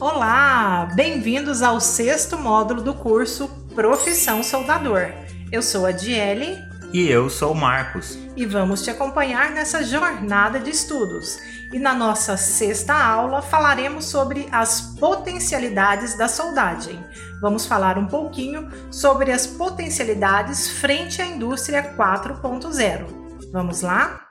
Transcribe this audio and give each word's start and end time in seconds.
Olá, 0.00 0.88
bem-vindos 0.94 1.60
ao 1.60 1.78
sexto 1.78 2.38
módulo 2.38 2.80
do 2.80 2.94
curso 2.94 3.48
Profissão 3.74 4.42
Soldador. 4.42 5.12
Eu 5.52 5.60
sou 5.60 5.84
a 5.84 5.92
Diele. 5.92 6.56
E 6.90 7.06
eu 7.06 7.28
sou 7.28 7.52
o 7.52 7.54
Marcos. 7.54 8.18
E 8.34 8.46
vamos 8.46 8.80
te 8.80 8.88
acompanhar 8.88 9.50
nessa 9.50 9.84
jornada 9.84 10.58
de 10.58 10.70
estudos. 10.70 11.38
E 11.70 11.78
na 11.78 11.92
nossa 11.92 12.38
sexta 12.38 12.94
aula 12.94 13.42
falaremos 13.42 14.06
sobre 14.06 14.48
as 14.50 14.80
potencialidades 14.98 16.16
da 16.16 16.28
soldagem. 16.28 17.04
Vamos 17.42 17.66
falar 17.66 17.98
um 17.98 18.06
pouquinho 18.06 18.70
sobre 18.90 19.30
as 19.30 19.46
potencialidades 19.46 20.66
frente 20.80 21.20
à 21.20 21.26
indústria 21.26 21.94
4.0. 21.94 23.04
Vamos 23.52 23.82
lá? 23.82 24.29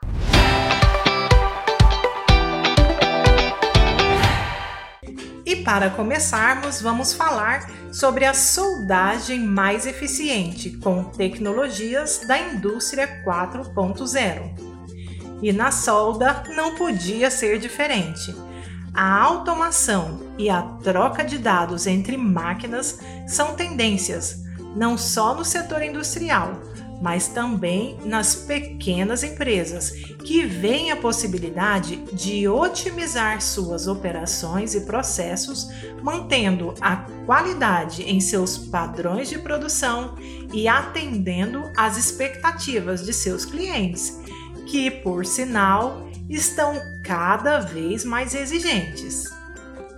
E 5.50 5.56
para 5.56 5.90
começarmos, 5.90 6.80
vamos 6.80 7.12
falar 7.12 7.72
sobre 7.92 8.24
a 8.24 8.36
soldagem 8.36 9.40
mais 9.40 9.88
eficiente 9.88 10.78
com 10.78 11.06
tecnologias 11.06 12.22
da 12.28 12.38
indústria 12.38 13.24
4.0. 13.26 15.40
E 15.42 15.52
na 15.52 15.72
solda 15.72 16.44
não 16.56 16.76
podia 16.76 17.32
ser 17.32 17.58
diferente. 17.58 18.32
A 18.94 19.24
automação 19.24 20.20
e 20.38 20.52
a 20.52 20.62
troca 20.84 21.24
de 21.24 21.40
dados 21.40 21.88
entre 21.88 22.16
máquinas 22.16 23.00
são 23.28 23.56
tendências, 23.56 24.44
não 24.76 25.00
só 25.00 25.34
no 25.34 25.44
setor 25.44 25.82
industrial, 25.82 26.62
mas 27.02 27.30
também 27.30 27.98
nas 28.04 28.36
pequenas 28.36 29.24
empresas, 29.24 29.92
que 30.24 30.44
veem 30.46 30.92
a 30.92 30.96
possibilidade 30.96 31.98
de 32.14 32.48
otimizar 32.48 33.42
suas 33.42 33.88
operações 33.88 34.76
e 34.76 34.82
processos, 34.82 35.70
mantendo 36.02 36.74
a 36.82 36.98
qualidade 37.26 38.04
em 38.04 38.20
seus 38.20 38.58
padrões 38.58 39.30
de 39.30 39.40
produção 39.40 40.16
e 40.54 40.68
atendendo 40.68 41.64
às 41.78 41.98
expectativas 41.98 43.06
de 43.06 43.14
seus 43.14 43.46
clientes, 43.46 44.20
que, 44.68 44.92
por 44.92 45.26
sinal, 45.26 46.08
estão 46.30 46.80
cada 47.04 47.60
vez 47.60 48.04
mais 48.04 48.36
exigentes. 48.36 49.26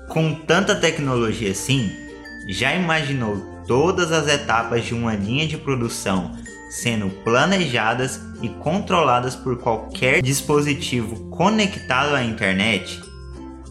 Com 0.08 0.33
tanta 0.36 0.76
tecnologia 0.76 1.52
assim, 1.52 1.92
já 2.48 2.73
imaginou 2.76 3.38
todas 3.67 4.11
as 4.11 4.28
etapas 4.28 4.86
de 4.86 4.94
uma 4.94 5.16
linha 5.16 5.48
de 5.48 5.58
produção 5.58 6.41
sendo 6.72 7.09
planejadas 7.09 8.22
e 8.41 8.47
controladas 8.47 9.36
por 9.36 9.58
qualquer 9.58 10.22
dispositivo 10.22 11.30
conectado 11.30 12.16
à 12.16 12.23
internet? 12.23 13.03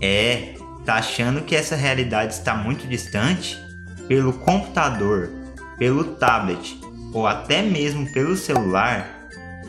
É, 0.03 0.55
tá 0.85 0.97
achando 0.97 1.41
que 1.41 1.57
essa 1.57 1.75
realidade 1.75 2.35
está 2.35 2.55
muito 2.55 2.87
distante? 2.87 3.59
Pelo 4.07 4.35
computador, 4.35 5.31
pelo 5.79 6.05
tablet 6.05 6.79
ou 7.15 7.27
até 7.27 7.63
mesmo 7.63 8.13
pelo 8.13 8.37
celular, 8.37 9.29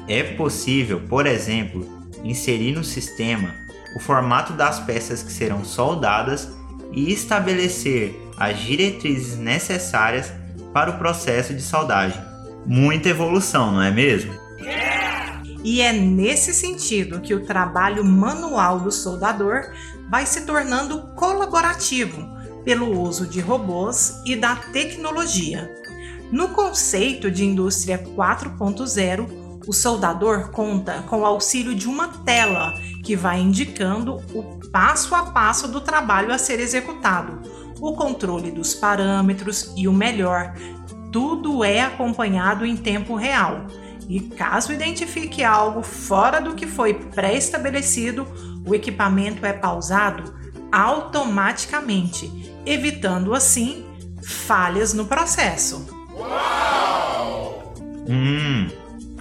é 0.10 0.24
possível, 0.24 1.00
por 1.08 1.26
exemplo, 1.26 1.88
inserir 2.26 2.74
no 2.74 2.84
sistema 2.84 3.56
o 3.96 4.00
formato 4.00 4.54
das 4.54 4.80
peças 4.82 5.24
que 5.24 5.32
serão 5.32 5.64
soldadas 5.64 6.50
e 6.92 7.14
estabelecer 7.14 8.14
as 8.36 8.60
diretrizes 8.60 9.38
necessárias 9.38 10.34
para 10.74 10.92
o 10.92 10.98
processo 10.98 11.54
de 11.54 11.62
soldagem 11.62 12.31
muita 12.66 13.10
evolução, 13.10 13.72
não 13.72 13.82
é 13.82 13.92
mesmo? 13.92 14.34
E 15.64 15.82
é 15.82 15.94
nesse 15.94 16.54
sentido 16.54 17.22
que 17.22 17.34
o 17.34 17.46
trabalho 17.46 18.04
manual 18.04 18.80
do 18.80 18.92
soldador 18.92 19.72
vai 20.10 20.26
se 20.26 20.42
tornando 20.46 21.02
colaborativo 21.16 22.28
pelo 22.64 23.00
uso 23.00 23.28
de 23.28 23.40
robôs 23.40 24.22
e 24.26 24.36
da 24.36 24.56
tecnologia. 24.56 25.70
No 26.32 26.50
conceito 26.50 27.30
de 27.30 27.46
indústria 27.46 27.98
4.0, 27.98 29.42
o 29.68 29.74
soldador 29.74 30.50
conta 30.50 31.04
com 31.04 31.22
o 31.22 31.26
auxílio 31.26 31.76
de 31.76 31.88
uma 31.88 32.08
tela 32.08 32.74
que 33.04 33.16
vai 33.16 33.40
indicando 33.40 34.16
o 34.34 34.60
passo 34.72 35.14
a 35.14 35.26
passo 35.28 35.68
do 35.68 35.82
trabalho 35.82 36.34
a 36.34 36.38
ser 36.38 36.60
executado, 36.60 37.42
o 37.80 37.94
controle 37.94 38.52
dos 38.52 38.74
parâmetros 38.74 39.72
e 39.76 39.88
o 39.88 39.94
melhor, 39.94 40.54
tudo 41.12 41.64
é 41.64 41.82
acompanhado 41.82 42.66
em 42.66 42.76
tempo 42.76 43.16
real. 43.16 43.68
E 44.08 44.20
caso 44.20 44.74
identifique 44.74 45.44
algo 45.44 45.84
fora 45.84 46.42
do 46.42 46.56
que 46.56 46.68
foi 46.68 46.94
pré-estabelecido, 46.94 48.28
o 48.66 48.74
equipamento 48.76 49.46
é 49.46 49.54
pausado 49.54 50.34
automaticamente, 50.72 52.32
evitando 52.66 53.34
assim 53.34 53.86
falhas 54.24 54.94
no 54.94 55.06
processo. 55.06 55.86
Uau! 56.14 57.74
Hum, 58.08 58.68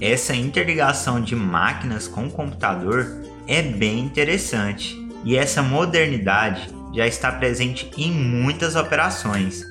essa 0.01 0.35
interligação 0.35 1.21
de 1.21 1.37
máquinas 1.37 2.09
com 2.09 2.31
computador 2.31 3.23
é 3.47 3.63
bem 3.63 4.01
interessante 4.01 4.97
e 5.25 5.37
essa 5.37 5.63
modernidade 5.63 6.71
já 6.95 7.07
está 7.07 7.31
presente 7.31 7.91
em 7.97 8.11
muitas 8.11 8.77
operações. 8.77 9.65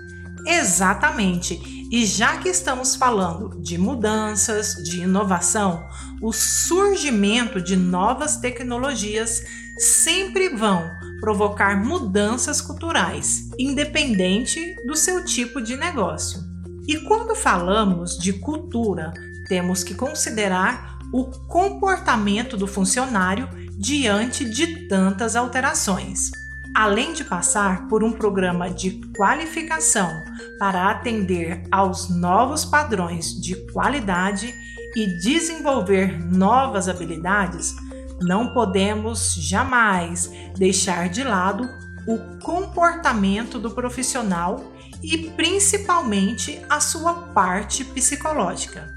Exatamente. 0.50 1.88
E 1.92 2.06
já 2.08 2.38
que 2.38 2.50
estamos 2.50 2.96
falando 2.96 3.62
de 3.62 3.78
mudanças, 3.78 4.74
de 4.84 5.02
inovação, 5.02 5.88
o 6.20 6.34
surgimento 6.34 7.62
de 7.62 7.76
novas 7.76 8.38
tecnologias 8.38 9.44
sempre 9.78 10.50
vão 10.50 10.90
provocar 11.20 11.84
mudanças 11.84 12.62
culturais, 12.62 13.50
independente 13.60 14.76
do 14.88 14.96
seu 14.96 15.24
tipo 15.24 15.62
de 15.62 15.78
negócio. 15.78 16.42
E 16.88 16.98
quando 17.02 17.36
falamos 17.36 18.18
de 18.18 18.34
cultura, 18.34 19.14
temos 19.48 19.84
que 19.84 19.94
considerar 19.94 20.98
o 21.14 21.26
comportamento 21.48 22.58
do 22.58 22.66
funcionário 22.66 23.48
diante 23.78 24.46
de 24.46 24.88
tantas 24.88 25.36
alterações 25.36 26.32
além 26.80 27.12
de 27.12 27.26
passar 27.26 27.90
por 27.90 28.06
um 28.06 28.14
programa 28.14 28.70
de 28.70 29.02
qualificação 29.18 30.10
para 30.58 30.90
atender 30.90 31.64
aos 31.70 32.10
novos 32.10 32.64
padrões 32.64 33.34
de 33.34 33.54
qualidade 33.74 34.56
e 34.96 35.06
desenvolver 35.20 36.18
novas 36.34 36.88
habilidades, 36.88 37.76
não 38.22 38.54
podemos 38.54 39.36
jamais 39.36 40.32
deixar 40.58 41.10
de 41.10 41.22
lado 41.22 41.70
o 42.08 42.40
comportamento 42.40 43.60
do 43.60 43.72
profissional 43.72 44.72
e 45.04 45.18
principalmente 45.32 46.62
a 46.70 46.80
sua 46.80 47.14
parte 47.14 47.84
psicológica. 47.84 48.88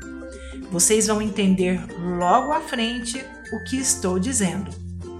Vocês 0.71 1.09
vão 1.09 1.21
entender 1.21 1.85
logo 1.99 2.53
à 2.53 2.61
frente 2.61 3.25
o 3.53 3.65
que 3.65 3.77
estou 3.77 4.21
dizendo. 4.21 4.71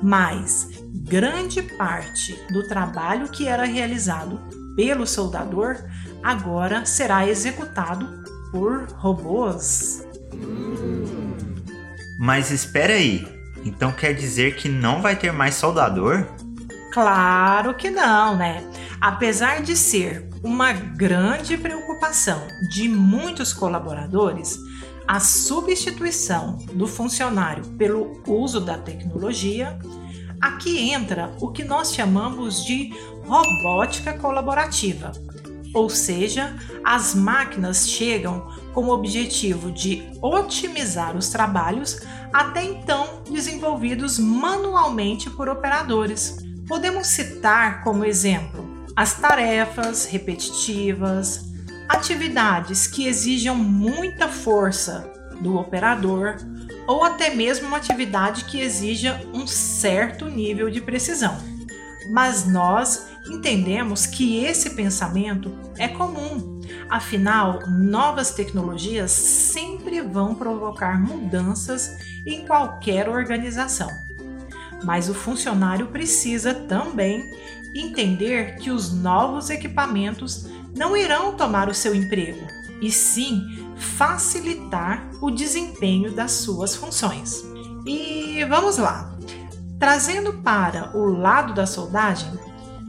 Mas 0.01 0.82
grande 0.93 1.63
parte 1.63 2.39
do 2.53 2.67
trabalho 2.69 3.29
que 3.29 3.47
era 3.47 3.65
realizado 3.65 4.41
pelo 4.77 5.07
soldador 5.07 5.77
agora 6.23 6.85
será 6.85 7.27
executado 7.27 8.23
por 8.51 8.87
robôs. 8.93 10.07
Mas 12.19 12.51
espera 12.51 12.95
aí, 12.95 13.27
então 13.65 13.91
quer 13.93 14.13
dizer 14.13 14.57
que 14.57 14.69
não 14.69 15.03
vai 15.03 15.17
ter 15.17 15.33
mais 15.33 15.55
soldador? 15.55 16.27
Claro 16.93 17.75
que 17.75 17.91
não, 17.91 18.37
né? 18.37 18.63
Apesar 19.01 19.63
de 19.63 19.75
ser 19.75 20.29
uma 20.43 20.73
grande 20.73 21.57
preocupação 21.57 22.47
de 22.71 22.89
muitos 22.89 23.53
colaboradores, 23.53 24.59
a 25.07 25.19
substituição 25.19 26.59
do 26.75 26.87
funcionário 26.87 27.65
pelo 27.79 28.23
uso 28.27 28.61
da 28.61 28.79
tecnologia 28.79 29.79
Aqui 30.43 30.91
entra 30.91 31.33
o 31.41 31.53
que 31.53 31.63
nós 31.63 31.95
chamamos 31.95 32.65
de 32.65 32.93
robótica 33.25 34.13
colaborativa, 34.15 35.13
ou 35.73 35.89
seja, 35.89 36.57
as 36.85 37.15
máquinas 37.15 37.89
chegam 37.89 38.51
com 38.75 38.87
o 38.87 38.91
objetivo 38.91 39.71
de 39.71 40.03
otimizar 40.21 41.17
os 41.17 41.29
trabalhos 41.29 42.01
até 42.33 42.65
então 42.65 43.23
desenvolvidos 43.31 44.19
manualmente 44.19 45.31
por 45.31 45.49
operadores. 45.49 46.39
Podemos 46.67 47.07
citar 47.07 47.85
como 47.85 48.05
exemplo 48.05 48.69
as 48.97 49.15
tarefas 49.15 50.07
repetitivas, 50.07 51.53
atividades 51.89 52.89
que 52.89 53.07
exijam 53.07 53.55
muita 53.55 54.27
força 54.27 55.09
do 55.41 55.57
operador, 55.57 56.37
ou 56.87 57.05
até 57.05 57.35
mesmo 57.35 57.69
uma 57.69 57.77
atividade 57.77 58.45
que 58.45 58.61
exija 58.61 59.21
um 59.33 59.47
certo 59.47 60.27
nível 60.27 60.71
de 60.71 60.81
precisão. 60.81 61.37
Mas 62.11 62.47
nós 62.47 63.07
entendemos 63.31 64.07
que 64.07 64.45
esse 64.45 64.71
pensamento 64.71 65.53
é 65.79 65.87
comum, 65.87 66.61
afinal, 66.89 67.61
novas 67.69 68.33
tecnologias 68.33 69.11
sempre 69.13 70.01
vão 70.01 70.35
provocar 70.35 71.01
mudanças 71.01 71.97
em 72.27 72.45
qualquer 72.47 73.09
organização. 73.09 73.89
Mas 74.85 75.09
o 75.09 75.15
funcionário 75.15 75.87
precisa 75.89 76.53
também 76.53 77.23
entender 77.75 78.57
que 78.57 78.71
os 78.71 78.93
novos 78.93 79.49
equipamentos 79.49 80.47
não 80.77 80.97
irão 80.97 81.35
tomar 81.37 81.69
o 81.69 81.75
seu 81.75 81.95
emprego, 81.95 82.47
e 82.81 82.91
sim 82.91 83.72
facilitar 83.83 85.11
o 85.21 85.31
desempenho 85.31 86.13
das 86.13 86.33
suas 86.33 86.75
funções. 86.75 87.45
E 87.87 88.45
vamos 88.49 88.79
lá. 88.79 89.13
Trazendo 89.79 90.35
para 90.35 90.97
o 90.97 91.07
lado 91.07 91.53
da 91.53 91.67
soldagem, 91.67 92.33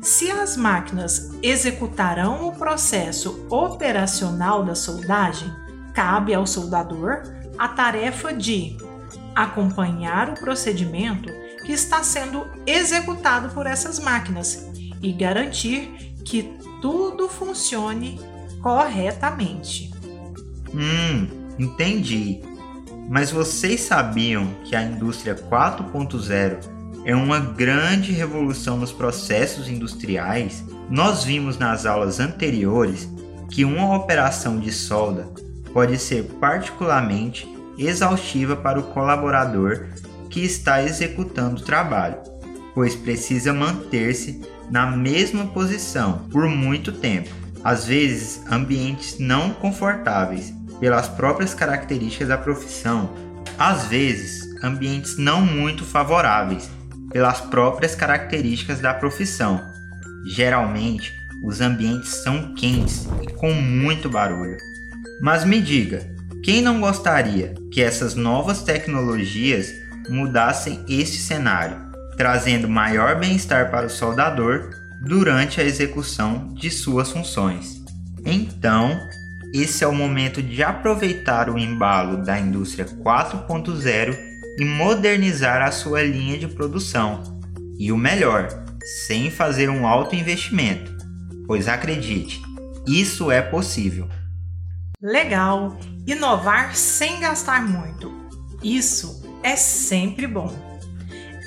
se 0.02 0.30
as 0.30 0.56
máquinas 0.56 1.32
executarão 1.42 2.48
o 2.48 2.52
processo 2.52 3.48
operacional 3.50 4.64
da 4.64 4.76
soldagem, 4.76 5.52
cabe 5.94 6.34
ao 6.34 6.46
soldador 6.46 7.24
a 7.58 7.68
tarefa 7.70 8.34
de 8.34 8.78
acompanhar 9.34 10.30
o 10.30 10.34
procedimento 10.34 11.32
que 11.66 11.72
está 11.72 12.04
sendo 12.04 12.46
executado 12.66 13.50
por 13.54 13.66
essas 13.66 13.98
máquinas 14.00 14.70
e 15.02 15.12
garantir 15.14 16.14
que 16.26 16.58
tudo 16.82 17.30
funcione 17.30 18.20
corretamente. 18.62 19.93
Hum, 20.74 21.28
entendi. 21.60 22.42
Mas 23.10 23.32
vocês 23.32 23.82
sabiam 23.82 24.48
que 24.64 24.76
a 24.76 24.82
indústria 24.84 25.36
4.0 25.36 26.58
é 27.06 27.16
uma 27.16 27.40
grande 27.40 28.12
revolução 28.12 28.78
nos 28.78 28.92
processos 28.92 29.68
industriais? 29.68 30.64
Nós 30.90 31.24
vimos 31.24 31.58
nas 31.58 31.86
aulas 31.86 32.20
anteriores 32.20 33.10
que 33.50 33.66
uma 33.66 33.96
operação 33.96 34.60
de 34.60 34.72
solda 34.72 35.30
pode 35.74 35.98
ser 35.98 36.24
particularmente 36.40 37.48
exaustiva 37.78 38.56
para 38.56 38.80
o 38.80 38.84
colaborador 38.84 39.88
que 40.30 40.42
está 40.42 40.82
executando 40.82 41.62
o 41.62 41.64
trabalho, 41.64 42.18
pois 42.74 42.96
precisa 42.96 43.54
manter-se 43.54 44.42
na 44.72 44.90
mesma 44.90 45.46
posição 45.48 46.28
por 46.32 46.48
muito 46.48 46.92
tempo, 46.92 47.30
às 47.64 47.86
vezes 47.86 48.42
ambientes 48.50 49.20
não 49.20 49.52
confortáveis 49.52 50.54
pelas 50.84 51.08
próprias 51.08 51.54
características 51.54 52.28
da 52.28 52.38
profissão, 52.38 53.16
às 53.58 53.86
vezes 53.86 54.44
ambientes 54.62 55.18
não 55.18 55.40
muito 55.40 55.86
favoráveis 55.86 56.70
pelas 57.10 57.40
próprias 57.40 57.96
características 57.96 58.82
da 58.82 58.94
profissão. 58.94 59.62
Geralmente, 60.26 61.14
os 61.42 61.62
ambientes 61.62 62.10
são 62.16 62.54
quentes 62.54 63.08
e 63.22 63.32
com 63.32 63.54
muito 63.54 64.10
barulho. 64.10 64.58
Mas 65.22 65.46
me 65.46 65.62
diga, 65.62 66.06
quem 66.44 66.62
não 66.62 66.82
gostaria 66.82 67.56
que 67.72 67.82
essas 67.82 68.14
novas 68.14 68.62
tecnologias 68.62 69.72
mudassem 70.10 70.84
este 70.90 71.16
cenário, 71.16 71.78
trazendo 72.18 72.68
maior 72.68 73.18
bem-estar 73.18 73.72
para 73.72 73.88
o 73.88 73.90
soldador 73.90 74.70
durante 75.02 75.62
a 75.62 75.64
execução 75.64 76.54
de 76.54 76.70
suas 76.70 77.10
funções? 77.10 77.82
Então, 78.26 79.00
esse 79.54 79.84
é 79.84 79.88
o 79.88 79.94
momento 79.94 80.42
de 80.42 80.64
aproveitar 80.64 81.48
o 81.48 81.60
embalo 81.60 82.24
da 82.24 82.40
indústria 82.40 82.86
4.0 82.86 84.18
e 84.58 84.66
modernizar 84.66 85.62
a 85.62 85.72
sua 85.72 86.02
linha 86.02 86.40
de 86.40 86.48
produção. 86.48 87.22
E 87.78 87.92
o 87.92 87.98
melhor, 87.98 88.48
sem 89.06 89.30
fazer 89.30 89.70
um 89.70 89.86
alto 89.86 90.16
investimento, 90.16 90.92
pois 91.46 91.68
acredite, 91.68 92.42
isso 92.88 93.30
é 93.30 93.42
possível. 93.42 94.10
Legal! 95.00 95.78
Inovar 96.08 96.76
sem 96.76 97.20
gastar 97.20 97.66
muito. 97.66 98.12
Isso 98.64 99.22
é 99.44 99.56
sempre 99.56 100.26
bom. 100.26 100.52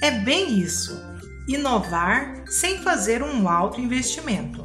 É 0.01 0.11
bem 0.13 0.61
isso. 0.61 1.03
Inovar 1.49 2.45
sem 2.47 2.79
fazer 2.79 3.23
um 3.23 3.49
alto 3.49 3.81
investimento. 3.81 4.63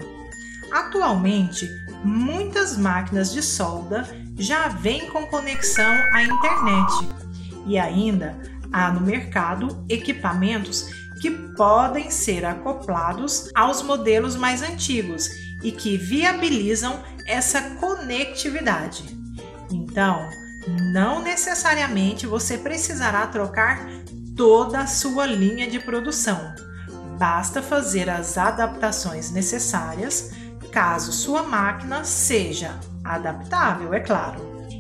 Atualmente, 0.71 1.67
muitas 2.03 2.77
máquinas 2.77 3.31
de 3.31 3.41
solda 3.41 4.07
já 4.37 4.67
vêm 4.67 5.09
com 5.09 5.25
conexão 5.27 5.93
à 6.11 6.23
internet 6.23 7.09
e 7.65 7.77
ainda 7.77 8.39
há 8.71 8.91
no 8.91 9.01
mercado 9.01 9.85
equipamentos 9.89 10.89
que 11.21 11.29
podem 11.55 12.09
ser 12.09 12.45
acoplados 12.45 13.49
aos 13.53 13.83
modelos 13.83 14.35
mais 14.35 14.63
antigos 14.63 15.29
e 15.63 15.71
que 15.71 15.95
viabilizam 15.95 16.99
essa 17.27 17.61
conectividade. 17.75 19.03
Então, 19.69 20.27
não 20.91 21.21
necessariamente 21.21 22.25
você 22.25 22.57
precisará 22.57 23.27
trocar 23.27 23.87
toda 24.35 24.79
a 24.79 24.87
sua 24.87 25.25
linha 25.27 25.69
de 25.69 25.79
produção. 25.79 26.55
Basta 27.19 27.61
fazer 27.61 28.09
as 28.09 28.37
adaptações 28.37 29.29
necessárias 29.29 30.31
caso 30.71 31.11
sua 31.11 31.43
máquina 31.43 32.03
seja 32.03 32.79
adaptável, 33.03 33.93
é 33.93 33.99
claro. 33.99 34.39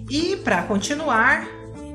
E 0.09 0.37
para 0.37 0.63
continuar, 0.63 1.45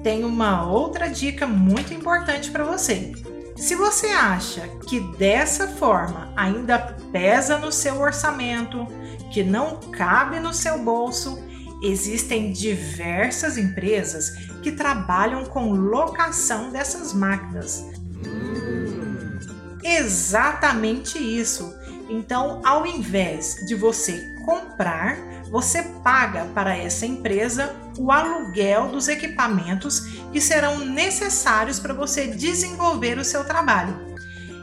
tem 0.02 0.24
uma 0.24 0.64
outra 0.66 1.08
dica 1.08 1.46
muito 1.46 1.92
importante 1.92 2.50
para 2.50 2.64
você. 2.64 3.12
Se 3.56 3.74
você 3.74 4.08
acha 4.08 4.68
que 4.86 5.00
dessa 5.16 5.66
forma 5.66 6.30
ainda 6.36 6.78
pesa 7.10 7.58
no 7.58 7.72
seu 7.72 8.00
orçamento, 8.00 8.86
que 9.32 9.42
não 9.42 9.80
cabe 9.90 10.38
no 10.38 10.52
seu 10.52 10.78
bolso, 10.78 11.42
existem 11.82 12.52
diversas 12.52 13.56
empresas 13.56 14.30
que 14.62 14.72
trabalham 14.72 15.44
com 15.44 15.72
locação 15.72 16.70
dessas 16.70 17.12
máquinas. 17.12 17.84
Exatamente 19.82 21.18
isso. 21.18 21.75
Então, 22.08 22.60
ao 22.64 22.86
invés 22.86 23.56
de 23.66 23.74
você 23.74 24.22
comprar, 24.44 25.16
você 25.50 25.82
paga 26.04 26.44
para 26.54 26.76
essa 26.76 27.06
empresa 27.06 27.74
o 27.98 28.12
aluguel 28.12 28.88
dos 28.88 29.08
equipamentos 29.08 30.00
que 30.32 30.40
serão 30.40 30.78
necessários 30.78 31.80
para 31.80 31.94
você 31.94 32.26
desenvolver 32.28 33.18
o 33.18 33.24
seu 33.24 33.44
trabalho. 33.44 33.96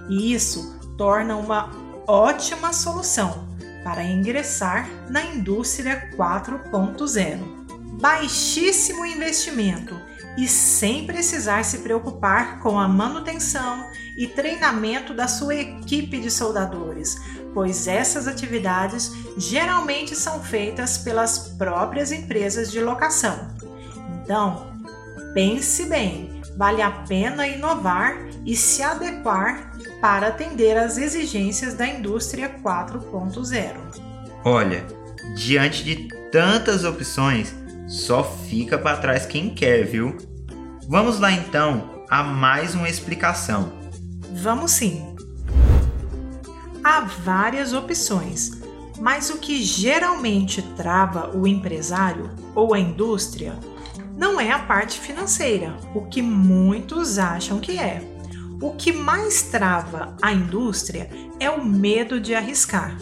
E 0.10 0.34
isso 0.34 0.80
torna 0.98 1.36
uma 1.36 1.70
ótima 2.08 2.74
solução 2.74 3.48
para 3.84 4.04
ingressar 4.04 4.90
na 5.10 5.24
indústria 5.26 6.10
4.0. 6.16 7.63
Baixíssimo 8.04 9.06
investimento 9.06 9.98
e 10.38 10.46
sem 10.46 11.06
precisar 11.06 11.64
se 11.64 11.78
preocupar 11.78 12.60
com 12.60 12.78
a 12.78 12.86
manutenção 12.86 13.90
e 14.18 14.28
treinamento 14.28 15.14
da 15.14 15.26
sua 15.26 15.56
equipe 15.56 16.20
de 16.20 16.30
soldadores, 16.30 17.16
pois 17.54 17.88
essas 17.88 18.28
atividades 18.28 19.14
geralmente 19.38 20.18
são 20.18 20.44
feitas 20.44 20.98
pelas 20.98 21.48
próprias 21.58 22.12
empresas 22.12 22.70
de 22.70 22.82
locação. 22.82 23.48
Então, 24.22 24.68
pense 25.34 25.86
bem, 25.86 26.42
vale 26.58 26.82
a 26.82 26.92
pena 26.92 27.48
inovar 27.48 28.18
e 28.46 28.54
se 28.54 28.84
adequar 28.84 29.72
para 30.02 30.28
atender 30.28 30.78
às 30.78 30.98
exigências 30.98 31.74
da 31.74 31.88
indústria 31.88 32.54
4.0. 32.62 33.78
Olha, 34.44 34.86
diante 35.38 35.86
de 35.86 36.10
tantas 36.30 36.84
opções, 36.84 37.63
só 37.88 38.24
fica 38.24 38.78
para 38.78 38.98
trás 38.98 39.26
quem 39.26 39.50
quer, 39.50 39.86
viu? 39.86 40.18
Vamos 40.88 41.20
lá 41.20 41.32
então 41.32 42.04
a 42.10 42.24
mais 42.24 42.76
uma 42.76 42.90
explicação. 42.90 43.72
Vamos 44.34 44.72
sim. 44.72 45.16
Há 46.84 47.02
várias 47.02 47.74
opções, 47.74 48.52
mas 49.00 49.30
o 49.30 49.38
que 49.38 49.64
geralmente 49.64 50.62
trava 50.76 51.36
o 51.36 51.48
empresário 51.48 52.32
ou 52.54 52.74
a 52.74 52.80
indústria 52.80 53.58
não 54.16 54.40
é 54.40 54.52
a 54.52 54.60
parte 54.60 55.00
financeira, 55.00 55.76
o 55.96 56.02
que 56.02 56.22
muitos 56.22 57.18
acham 57.18 57.60
que 57.60 57.80
é. 57.80 58.02
O 58.62 58.72
que 58.72 58.94
mais 58.94 59.44
trava 59.44 60.16
a 60.22 60.32
indústria 60.32 61.10
é 61.40 61.50
o 61.50 61.66
medo 61.66 62.20
de 62.20 62.36
arriscar. 62.36 62.98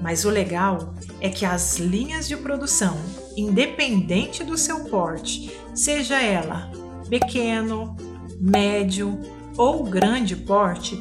Mas 0.00 0.24
o 0.24 0.30
legal 0.30 0.94
é 1.20 1.28
que 1.28 1.44
as 1.44 1.78
linhas 1.78 2.28
de 2.28 2.36
produção, 2.36 2.96
independente 3.36 4.42
do 4.42 4.56
seu 4.56 4.84
porte, 4.84 5.52
seja 5.74 6.20
ela 6.20 6.70
pequeno, 7.08 7.96
médio 8.40 9.18
ou 9.56 9.84
grande 9.84 10.36
porte, 10.36 10.96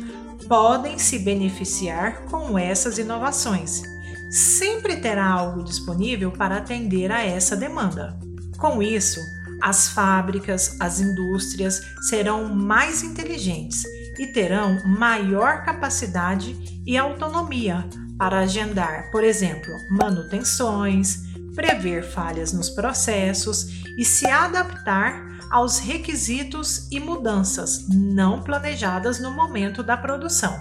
podem 0.47 0.97
se 0.97 1.19
beneficiar 1.19 2.25
com 2.25 2.57
essas 2.57 2.97
inovações. 2.97 3.81
Sempre 4.29 4.97
terá 4.97 5.27
algo 5.27 5.63
disponível 5.63 6.31
para 6.31 6.57
atender 6.57 7.11
a 7.11 7.23
essa 7.23 7.55
demanda. 7.55 8.19
Com 8.57 8.81
isso, 8.81 9.19
as 9.61 9.89
fábricas, 9.89 10.77
as 10.79 10.99
indústrias 10.99 11.81
serão 12.09 12.53
mais 12.53 13.03
inteligentes 13.03 13.83
e 14.17 14.27
terão 14.27 14.81
maior 14.85 15.63
capacidade 15.63 16.55
e 16.85 16.97
autonomia 16.97 17.85
para 18.17 18.39
agendar, 18.39 19.11
por 19.11 19.23
exemplo, 19.23 19.73
manutenções, 19.91 21.24
prever 21.55 22.03
falhas 22.03 22.53
nos 22.53 22.69
processos 22.69 23.83
e 23.97 24.03
se 24.03 24.27
adaptar 24.27 25.25
aos 25.49 25.79
requisitos 25.79 26.87
e 26.91 26.99
mudanças 26.99 27.87
não 27.89 28.41
planejadas 28.41 29.19
no 29.19 29.31
momento 29.31 29.81
da 29.81 29.95
produção. 29.95 30.53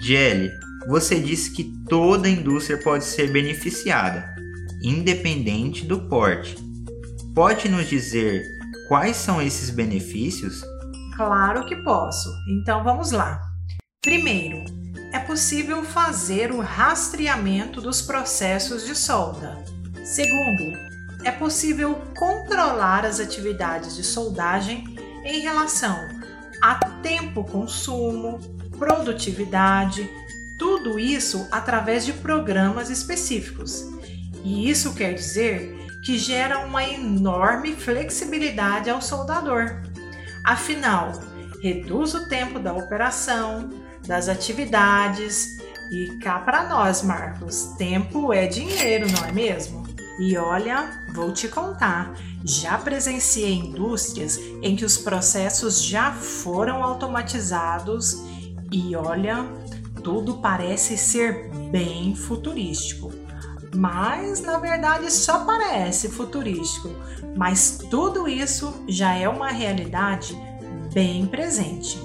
Jelly, 0.00 0.50
você 0.86 1.20
disse 1.20 1.52
que 1.52 1.64
toda 1.88 2.28
indústria 2.28 2.78
pode 2.78 3.04
ser 3.04 3.30
beneficiada, 3.30 4.34
independente 4.82 5.84
do 5.84 6.08
porte. 6.08 6.56
Pode 7.34 7.68
nos 7.68 7.86
dizer 7.88 8.42
quais 8.88 9.16
são 9.16 9.40
esses 9.40 9.70
benefícios? 9.70 10.62
Claro 11.16 11.64
que 11.66 11.76
posso. 11.76 12.30
Então 12.48 12.82
vamos 12.82 13.10
lá. 13.10 13.40
Primeiro, 14.02 14.64
é 15.12 15.18
possível 15.18 15.84
fazer 15.84 16.50
o 16.50 16.60
rastreamento 16.60 17.80
dos 17.80 18.00
processos 18.00 18.86
de 18.86 18.94
solda. 18.94 19.62
Segundo, 20.10 20.76
é 21.22 21.30
possível 21.30 21.94
controlar 22.18 23.06
as 23.06 23.20
atividades 23.20 23.94
de 23.94 24.02
soldagem 24.02 24.82
em 25.24 25.38
relação 25.38 25.96
a 26.60 26.74
tempo 27.00 27.44
consumo, 27.44 28.40
produtividade, 28.76 30.10
tudo 30.58 30.98
isso 30.98 31.46
através 31.52 32.04
de 32.04 32.12
programas 32.12 32.90
específicos. 32.90 33.84
E 34.42 34.68
isso 34.68 34.94
quer 34.94 35.14
dizer 35.14 35.78
que 36.04 36.18
gera 36.18 36.58
uma 36.66 36.82
enorme 36.82 37.76
flexibilidade 37.76 38.90
ao 38.90 39.00
soldador. 39.00 39.80
Afinal, 40.44 41.12
reduz 41.62 42.14
o 42.14 42.28
tempo 42.28 42.58
da 42.58 42.72
operação, 42.72 43.70
das 44.08 44.28
atividades 44.28 45.60
e 45.92 46.18
cá 46.18 46.40
para 46.40 46.68
nós, 46.68 47.00
Marcos, 47.00 47.74
tempo 47.78 48.32
é 48.32 48.48
dinheiro, 48.48 49.06
não 49.12 49.24
é 49.24 49.30
mesmo? 49.30 49.79
E 50.20 50.36
olha, 50.36 51.02
vou 51.14 51.32
te 51.32 51.48
contar, 51.48 52.12
já 52.44 52.76
presenciei 52.76 53.54
indústrias 53.54 54.38
em 54.60 54.76
que 54.76 54.84
os 54.84 54.98
processos 54.98 55.82
já 55.82 56.12
foram 56.12 56.84
automatizados 56.84 58.22
e 58.70 58.94
olha, 58.94 59.46
tudo 60.04 60.34
parece 60.34 60.98
ser 60.98 61.48
bem 61.70 62.14
futurístico. 62.14 63.10
Mas 63.74 64.42
na 64.42 64.58
verdade 64.58 65.10
só 65.10 65.46
parece 65.46 66.10
futurístico, 66.10 66.90
mas 67.34 67.78
tudo 67.88 68.28
isso 68.28 68.84
já 68.86 69.14
é 69.14 69.26
uma 69.26 69.48
realidade 69.48 70.36
bem 70.92 71.24
presente. 71.24 71.98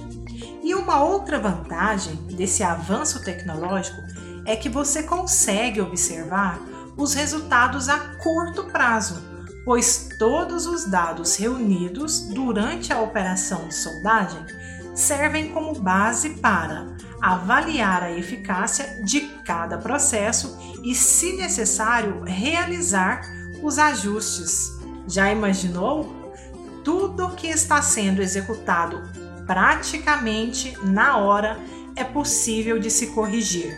E 0.63 0.73
uma 0.73 1.03
outra 1.03 1.37
vantagem 1.37 2.15
desse 2.31 2.63
avanço 2.63 3.21
tecnológico 3.25 4.01
é 4.45 4.55
que 4.55 4.69
você 4.69 5.03
consegue 5.03 5.81
observar 5.81 6.74
os 6.97 7.13
resultados 7.13 7.89
a 7.89 7.99
curto 8.17 8.65
prazo, 8.65 9.21
pois 9.63 10.09
todos 10.17 10.65
os 10.65 10.85
dados 10.85 11.35
reunidos 11.35 12.21
durante 12.29 12.93
a 12.93 13.01
operação 13.01 13.67
de 13.67 13.75
soldagem 13.75 14.45
servem 14.93 15.49
como 15.49 15.79
base 15.79 16.29
para 16.35 16.95
avaliar 17.21 18.03
a 18.03 18.11
eficácia 18.11 19.03
de 19.03 19.21
cada 19.43 19.77
processo 19.77 20.57
e, 20.83 20.93
se 20.93 21.33
necessário, 21.33 22.21
realizar 22.23 23.21
os 23.61 23.79
ajustes. 23.79 24.71
Já 25.07 25.31
imaginou? 25.31 26.33
Tudo 26.83 27.31
que 27.31 27.47
está 27.47 27.81
sendo 27.81 28.21
executado 28.21 29.01
praticamente 29.45 30.77
na 30.83 31.17
hora 31.17 31.59
é 31.95 32.03
possível 32.03 32.77
de 32.77 32.91
se 32.91 33.07
corrigir, 33.07 33.75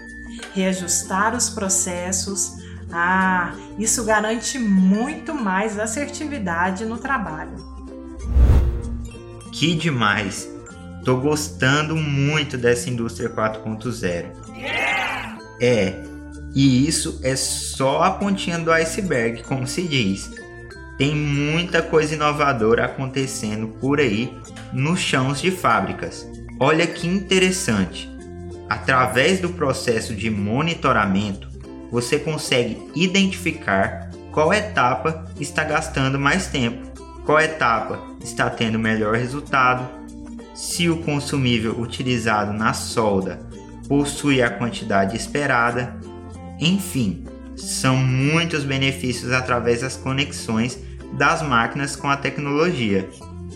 reajustar 0.53 1.35
os 1.35 1.49
processos. 1.49 2.56
Ah, 2.91 3.53
isso 3.77 4.03
garante 4.05 4.57
muito 4.57 5.33
mais 5.33 5.77
assertividade 5.77 6.85
no 6.85 6.97
trabalho. 6.97 7.55
Que 9.51 9.75
demais! 9.75 10.49
Tô 11.03 11.17
gostando 11.17 11.95
muito 11.95 12.57
dessa 12.57 12.89
indústria 12.89 13.29
4.0. 13.29 14.25
É, 15.61 16.03
e 16.53 16.87
isso 16.87 17.19
é 17.23 17.35
só 17.35 18.03
a 18.03 18.11
pontinha 18.11 18.59
do 18.59 18.71
iceberg, 18.71 19.43
como 19.43 19.65
se 19.65 19.83
diz. 19.83 20.29
Tem 20.97 21.15
muita 21.15 21.81
coisa 21.81 22.15
inovadora 22.15 22.85
acontecendo 22.85 23.67
por 23.79 23.99
aí 23.99 24.35
nos 24.73 24.99
chãos 24.99 25.39
de 25.39 25.51
fábricas. 25.51 26.27
Olha 26.59 26.87
que 26.87 27.07
interessante. 27.07 28.09
Através 28.67 29.39
do 29.39 29.49
processo 29.49 30.13
de 30.13 30.29
monitoramento, 30.29 31.47
você 31.91 32.19
consegue 32.19 32.89
identificar 32.95 34.09
qual 34.31 34.53
etapa 34.53 35.25
está 35.39 35.63
gastando 35.63 36.19
mais 36.19 36.47
tempo, 36.47 36.87
qual 37.25 37.39
etapa 37.39 37.99
está 38.23 38.49
tendo 38.49 38.77
melhor 38.77 39.15
resultado, 39.15 39.87
se 40.53 40.89
o 40.89 40.97
consumível 40.97 41.79
utilizado 41.79 42.53
na 42.53 42.73
solda 42.73 43.39
possui 43.87 44.41
a 44.41 44.49
quantidade 44.49 45.15
esperada. 45.15 45.95
Enfim, 46.59 47.25
são 47.55 47.95
muitos 47.95 48.63
benefícios 48.63 49.31
através 49.31 49.81
das 49.81 49.95
conexões 49.95 50.79
das 51.13 51.41
máquinas 51.41 51.95
com 51.95 52.09
a 52.09 52.17
tecnologia. 52.17 53.09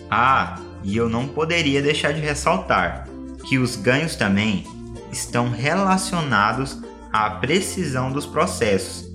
Ah, 0.10 0.60
e 0.84 0.98
eu 0.98 1.10
não 1.10 1.28
poderia 1.28 1.82
deixar 1.82 2.14
de 2.14 2.22
ressaltar 2.22 3.08
que 3.48 3.58
os 3.58 3.76
ganhos 3.76 4.16
também 4.16 4.66
estão 5.12 5.50
relacionados 5.50 6.80
à 7.12 7.30
precisão 7.32 8.12
dos 8.12 8.26
processos. 8.26 9.10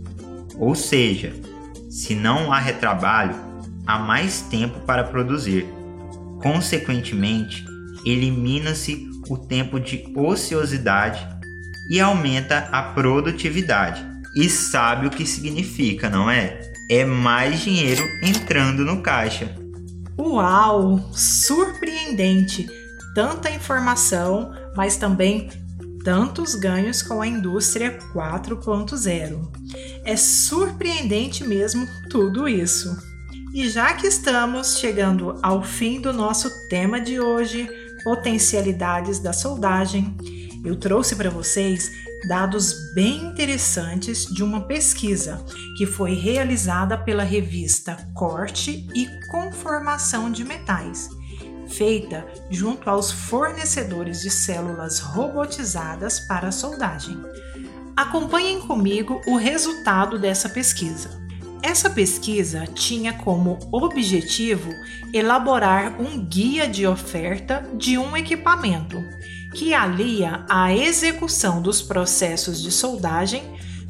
Ou 0.58 0.74
seja, 0.74 1.32
se 1.90 2.14
não 2.14 2.52
há 2.52 2.58
retrabalho, 2.58 3.34
há 3.86 3.98
mais 3.98 4.42
tempo 4.42 4.80
para 4.80 5.04
produzir. 5.04 5.66
Consequentemente, 6.42 7.64
elimina-se 8.04 9.08
o 9.28 9.36
tempo 9.36 9.80
de 9.80 10.12
ociosidade 10.14 11.26
e 11.90 12.00
aumenta 12.00 12.68
a 12.72 12.82
produtividade. 12.82 14.04
E 14.36 14.48
sabe 14.50 15.06
o 15.06 15.10
que 15.10 15.24
significa, 15.24 16.10
não 16.10 16.30
é? 16.30 16.60
É 16.90 17.04
mais 17.04 17.60
dinheiro 17.60 18.04
entrando 18.22 18.84
no 18.84 19.00
caixa. 19.00 19.54
Uau! 20.18 21.10
Surpreendente! 21.12 22.66
Tanta 23.14 23.50
informação, 23.50 24.52
mas 24.76 24.96
também 24.96 25.48
tantos 26.06 26.54
ganhos 26.54 27.02
com 27.02 27.20
a 27.20 27.26
indústria 27.26 27.98
4.0. 28.14 29.50
É 30.04 30.16
surpreendente 30.16 31.42
mesmo 31.42 31.84
tudo 32.08 32.48
isso. 32.48 32.96
E 33.52 33.68
já 33.68 33.92
que 33.92 34.06
estamos 34.06 34.78
chegando 34.78 35.36
ao 35.42 35.64
fim 35.64 36.00
do 36.00 36.12
nosso 36.12 36.68
tema 36.68 37.00
de 37.00 37.18
hoje, 37.18 37.68
potencialidades 38.04 39.18
da 39.18 39.32
soldagem, 39.32 40.16
eu 40.64 40.76
trouxe 40.76 41.16
para 41.16 41.28
vocês 41.28 41.90
dados 42.28 42.94
bem 42.94 43.26
interessantes 43.26 44.26
de 44.26 44.44
uma 44.44 44.60
pesquisa 44.60 45.44
que 45.76 45.86
foi 45.86 46.14
realizada 46.14 46.96
pela 46.96 47.24
revista 47.24 47.96
Corte 48.14 48.86
e 48.94 49.08
Conformação 49.28 50.30
de 50.30 50.44
Metais, 50.44 51.08
feita 51.68 52.26
junto 52.50 52.88
aos 52.88 53.10
fornecedores 53.10 54.20
de 54.20 54.30
células 54.30 54.98
robotizadas 54.98 56.20
para 56.20 56.52
soldagem. 56.52 57.18
Acompanhem 57.96 58.60
comigo 58.60 59.20
o 59.26 59.36
resultado 59.36 60.18
dessa 60.18 60.48
pesquisa. 60.48 61.24
Essa 61.62 61.90
pesquisa 61.90 62.66
tinha 62.66 63.12
como 63.14 63.58
objetivo 63.72 64.70
elaborar 65.12 66.00
um 66.00 66.18
guia 66.24 66.68
de 66.68 66.86
oferta 66.86 67.66
de 67.74 67.96
um 67.98 68.16
equipamento 68.16 69.02
que 69.54 69.72
alia 69.72 70.44
a 70.48 70.72
execução 70.72 71.62
dos 71.62 71.80
processos 71.80 72.62
de 72.62 72.70
soldagem 72.70 73.42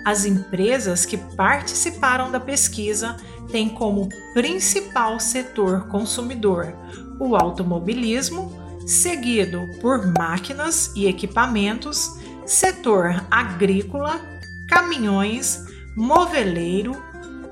as 0.04 0.24
empresas 0.24 1.04
que 1.04 1.16
participaram 1.16 2.30
da 2.30 2.38
pesquisa 2.38 3.16
têm 3.50 3.68
como 3.68 4.08
principal 4.34 5.18
setor 5.18 5.88
consumidor 5.88 6.72
o 7.18 7.34
automobilismo, 7.34 8.52
seguido 8.86 9.66
por 9.80 10.06
máquinas 10.16 10.92
e 10.94 11.06
equipamentos, 11.06 12.10
setor 12.44 13.26
agrícola, 13.30 14.20
caminhões, 14.68 15.64
moveleiro, 15.96 16.94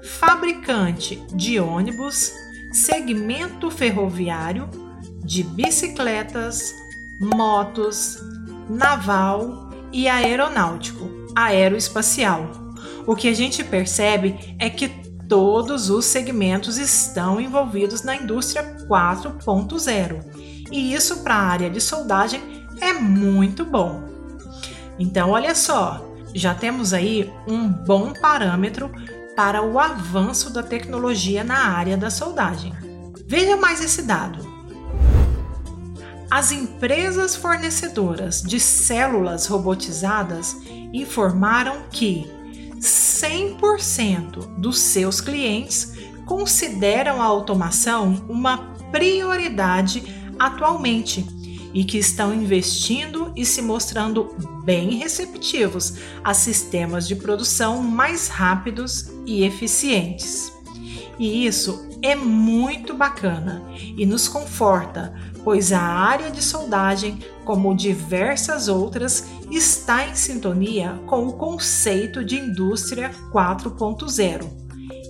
fabricante 0.02 1.16
de 1.33 1.59
ônibus, 1.59 2.31
segmento 2.75 3.71
ferroviário, 3.71 4.69
de 5.23 5.43
bicicletas, 5.43 6.75
motos, 7.19 8.19
naval 8.69 9.71
e 9.93 10.09
aeronáutico, 10.09 11.09
aeroespacial. 11.35 12.50
O 13.07 13.14
que 13.14 13.28
a 13.28 13.35
gente 13.35 13.62
percebe 13.62 14.57
é 14.59 14.69
que 14.69 14.88
todos 15.28 15.88
os 15.88 16.04
segmentos 16.04 16.76
estão 16.76 17.40
envolvidos 17.40 18.02
na 18.02 18.16
indústria 18.16 18.76
4.0. 18.88 20.66
E 20.71 20.93
isso 20.93 21.23
para 21.23 21.35
a 21.35 21.47
área 21.47 21.71
de 21.71 21.81
soldagem 21.81 22.43
é 22.81 22.93
muito 22.93 23.64
bom. 23.64 24.02
Então, 24.99 25.31
olha 25.31 25.54
só, 25.54 26.04
já 26.35 26.54
temos 26.54 26.93
aí 26.93 27.33
um 27.47 27.69
bom 27.69 28.12
parâmetro 28.12 28.90
para 29.35 29.62
o 29.62 29.79
avanço 29.79 30.50
da 30.50 30.62
tecnologia 30.62 31.43
na 31.43 31.69
área 31.69 31.97
da 31.97 32.11
soldagem. 32.11 32.73
Veja 33.26 33.57
mais 33.57 33.83
esse 33.83 34.03
dado. 34.03 34.55
As 36.31 36.50
empresas 36.50 37.37
fornecedoras 37.37 38.43
de 38.43 38.59
células 38.59 39.47
robotizadas 39.47 40.57
informaram 40.93 41.83
que 41.91 42.31
100% 42.79 44.59
dos 44.59 44.79
seus 44.79 45.21
clientes 45.21 45.93
consideram 46.26 47.23
a 47.23 47.25
automação 47.25 48.25
uma 48.29 48.75
prioridade 48.91 50.03
atualmente 50.38 51.23
e 51.75 51.85
que 51.85 51.99
estão 51.99 52.33
investindo 52.33 53.33
e 53.37 53.45
se 53.45 53.61
mostrando 53.61 54.35
bem 54.64 54.97
receptivos 54.97 55.95
a 56.23 56.33
sistemas 56.33 57.07
de 57.09 57.16
produção 57.16 57.83
mais 57.83 58.28
rápidos 58.28 59.11
e 59.26 59.45
eficientes. 59.45 60.52
E 61.19 61.47
isso 61.47 61.88
é 62.00 62.14
muito 62.14 62.95
bacana 62.95 63.62
e 63.76 64.07
nos 64.07 64.28
conforta, 64.28 65.14
pois 65.43 65.73
a 65.73 65.81
área 65.81 66.31
de 66.31 66.43
soldagem, 66.43 67.19
como 67.45 67.75
diversas 67.75 68.69
outras, 68.69 69.26
está 69.50 70.07
em 70.07 70.14
sintonia 70.14 71.00
com 71.07 71.26
o 71.26 71.35
conceito 71.35 72.25
de 72.25 72.37
indústria 72.37 73.11
4.0. 73.33 74.64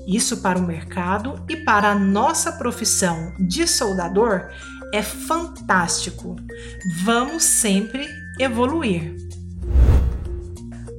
Isso 0.06 0.42
para 0.42 0.58
o 0.58 0.66
mercado 0.66 1.42
e 1.48 1.56
para 1.56 1.92
a 1.92 1.94
nossa 1.94 2.52
profissão 2.52 3.32
de 3.38 3.66
soldador 3.66 4.50
é 4.92 5.02
fantástico. 5.02 6.36
Vamos 7.04 7.44
sempre 7.44 8.06
evoluir. 8.38 9.14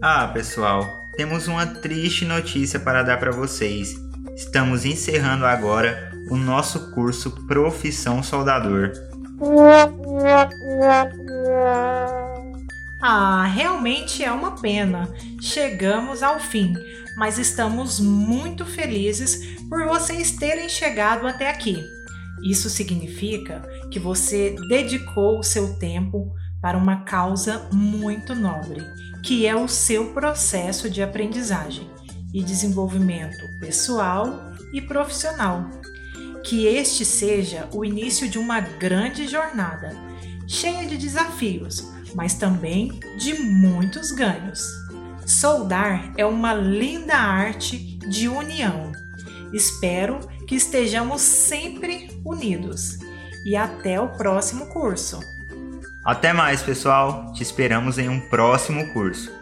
Ah, 0.02 0.28
pessoal, 0.28 1.10
temos 1.16 1.48
uma 1.48 1.66
triste 1.66 2.26
notícia 2.26 2.80
para 2.80 3.04
dar 3.04 3.18
para 3.18 3.32
vocês. 3.32 3.96
Estamos 4.36 4.86
encerrando 4.86 5.46
agora 5.46 6.12
o 6.30 6.36
nosso 6.36 6.92
curso 6.92 7.32
Profissão 7.48 8.22
Soldador. 8.22 8.92
Ah, 13.02 13.46
realmente 13.46 14.24
é 14.24 14.32
uma 14.32 14.52
pena. 14.60 15.08
Chegamos 15.42 16.22
ao 16.24 16.40
fim, 16.40 16.74
mas 17.18 17.38
estamos 17.38 18.00
muito 18.00 18.66
felizes 18.66 19.60
por 19.70 19.86
vocês 19.86 20.32
terem 20.32 20.68
chegado 20.68 21.28
até 21.28 21.50
aqui. 21.50 21.95
Isso 22.46 22.70
significa 22.70 23.62
que 23.90 24.00
você 24.00 24.56
dedicou 24.70 25.40
o 25.40 25.44
seu 25.44 25.80
tempo 25.80 26.32
para 26.62 26.78
uma 26.78 27.04
causa 27.04 27.68
muito 27.74 28.36
nobre, 28.36 28.82
que 29.24 29.48
é 29.48 29.56
o 29.56 29.68
seu 29.68 30.14
processo 30.14 30.90
de 30.90 31.02
aprendizagem 31.02 31.90
e 32.34 32.44
desenvolvimento 32.44 33.44
pessoal 33.60 34.54
e 34.72 34.82
profissional. 34.82 35.70
Que 36.44 36.68
este 36.68 37.04
seja 37.04 37.68
o 37.74 37.84
início 37.84 38.30
de 38.30 38.38
uma 38.38 38.60
grande 38.60 39.28
jornada, 39.28 39.96
cheia 40.48 40.86
de 40.86 40.98
desafios, 40.98 41.92
mas 42.14 42.36
também 42.36 43.00
de 43.18 43.34
muitos 43.42 44.12
ganhos. 44.12 44.64
Soldar 45.26 46.14
é 46.16 46.26
uma 46.26 46.54
linda 46.54 47.16
arte 47.16 47.98
de 48.08 48.28
união. 48.28 48.92
Espero 49.52 50.20
que 50.48 50.56
estejamos 50.56 51.22
sempre 51.22 52.10
unidos. 52.24 53.00
E 53.46 53.56
até 53.56 54.00
o 54.00 54.10
próximo 54.10 54.68
curso. 54.68 55.20
Até 56.04 56.34
mais, 56.34 56.62
pessoal. 56.62 57.34
Te 57.34 57.44
esperamos 57.44 57.98
em 57.98 58.10
um 58.10 58.20
próximo 58.30 58.92
curso. 58.94 59.35